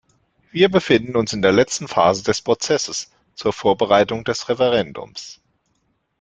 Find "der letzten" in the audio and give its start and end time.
1.43-1.87